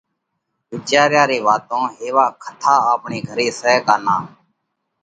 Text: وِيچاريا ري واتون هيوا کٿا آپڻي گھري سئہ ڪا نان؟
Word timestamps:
وِيچاريا 0.69 1.23
ري 1.29 1.39
واتون 1.47 1.87
هيوا 1.99 2.25
کٿا 2.43 2.73
آپڻي 2.93 3.19
گھري 3.29 3.47
سئہ 3.59 3.75
ڪا 3.85 3.95
نان؟ 4.05 4.23